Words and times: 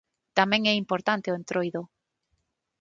Tamén 0.37 0.61
é 0.71 0.73
importante 0.83 1.31
o 1.31 1.37
entroido. 1.39 1.81